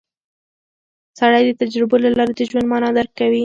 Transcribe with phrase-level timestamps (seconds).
[1.19, 3.39] سړی د تجربو له لارې د ژوند مانا درک کوي